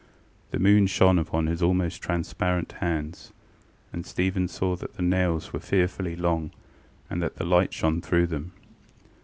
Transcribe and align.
The 0.49 0.57
moon 0.57 0.87
shone 0.87 1.19
upon 1.19 1.45
his 1.45 1.61
almost 1.61 2.01
transparent 2.01 2.71
hands, 2.79 3.31
and 3.93 4.03
Stephen 4.03 4.47
saw 4.47 4.75
that 4.77 4.95
the 4.95 5.03
nails 5.03 5.53
were 5.53 5.59
fearfully 5.59 6.15
long 6.15 6.49
and 7.07 7.21
that 7.21 7.35
the 7.35 7.45
light 7.45 7.71
shone 7.71 8.01
through 8.01 8.25
them. 8.25 8.51